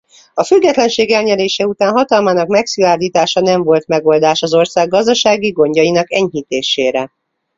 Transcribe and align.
A 0.33 0.43
függetlenség 0.43 1.11
elnyerése 1.11 1.65
után 1.67 1.91
hatalmának 1.91 2.47
megszilárdítása 2.47 3.41
nem 3.41 3.63
volt 3.63 3.87
megoldás 3.87 4.41
az 4.41 4.53
ország 4.53 4.87
gazdasági 4.89 5.49
gondjainak 5.49 6.11
enyhítésére. 6.13 7.11